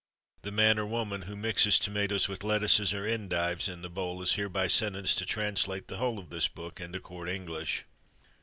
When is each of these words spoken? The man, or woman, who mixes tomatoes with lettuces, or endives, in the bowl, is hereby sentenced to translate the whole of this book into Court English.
The 0.41 0.51
man, 0.51 0.79
or 0.79 0.85
woman, 0.87 1.21
who 1.21 1.35
mixes 1.35 1.77
tomatoes 1.77 2.27
with 2.27 2.43
lettuces, 2.43 2.91
or 2.91 3.03
endives, 3.05 3.67
in 3.71 3.83
the 3.83 3.87
bowl, 3.89 4.19
is 4.23 4.33
hereby 4.33 4.65
sentenced 4.65 5.19
to 5.19 5.27
translate 5.27 5.89
the 5.89 5.97
whole 5.97 6.17
of 6.17 6.31
this 6.31 6.47
book 6.47 6.79
into 6.81 6.99
Court 6.99 7.29
English. 7.29 7.85